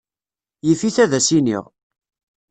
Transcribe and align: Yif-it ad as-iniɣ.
Yif-it 0.67 0.97
ad 1.03 1.11
as-iniɣ. 1.19 1.63